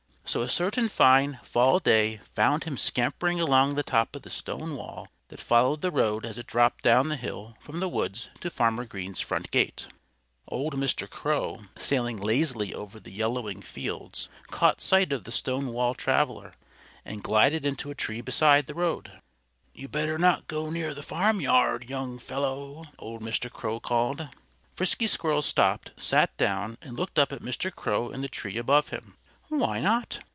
[0.25, 4.77] So a certain fine, fall day found him scampering along the top of the stone
[4.77, 8.49] wall that followed the road as it dropped down the hill from the woods to
[8.49, 9.87] Farmer Green's front gate.
[10.47, 11.09] Old Mr.
[11.09, 16.53] Crow, sailing lazily over the yellowing fields, caught sight of the stone wall traveller
[17.03, 19.19] and glided into a tree beside the road.
[19.73, 23.51] "You'd better not go near the farmyard, young fellow!" old Mr.
[23.51, 24.29] Crow called.
[24.77, 27.69] Frisky Squirrel stopped, sat down, and looked up at Mr.
[27.75, 29.17] Crow in the tree above him.
[29.53, 30.21] "Why not?"